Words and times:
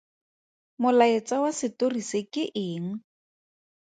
Molaetsa 0.81 1.35
wa 1.43 1.51
setori 1.59 2.01
se 2.09 2.19
ke 2.33 2.43
eng? 2.69 2.89